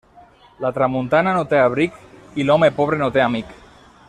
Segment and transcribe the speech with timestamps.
[0.63, 2.01] La tramuntana no té abric
[2.45, 3.59] i l'home pobre no té amic.